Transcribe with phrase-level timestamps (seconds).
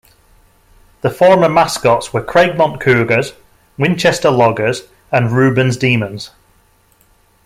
[1.01, 3.33] The former mascots were Craigmont Cougars,
[3.77, 6.31] Winchester Loggers, and Reubens Demons.